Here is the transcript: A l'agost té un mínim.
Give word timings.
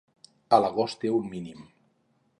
A 0.57 0.59
l'agost 0.63 0.99
té 1.05 1.13
un 1.19 1.31
mínim. 1.37 1.63